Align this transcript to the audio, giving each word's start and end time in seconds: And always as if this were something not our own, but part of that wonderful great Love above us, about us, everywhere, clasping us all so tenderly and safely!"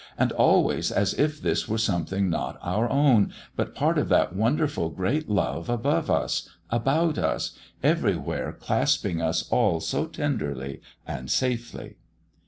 And 0.17 0.31
always 0.31 0.91
as 0.91 1.13
if 1.13 1.39
this 1.39 1.67
were 1.69 1.77
something 1.77 2.27
not 2.27 2.57
our 2.63 2.89
own, 2.89 3.31
but 3.55 3.75
part 3.75 3.99
of 3.99 4.09
that 4.09 4.33
wonderful 4.35 4.89
great 4.89 5.29
Love 5.29 5.69
above 5.69 6.09
us, 6.09 6.49
about 6.71 7.19
us, 7.19 7.55
everywhere, 7.83 8.51
clasping 8.51 9.21
us 9.21 9.47
all 9.51 9.79
so 9.79 10.07
tenderly 10.07 10.81
and 11.05 11.29
safely!" 11.29 11.97